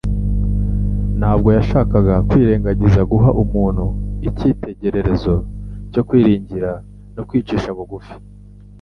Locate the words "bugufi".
7.77-8.13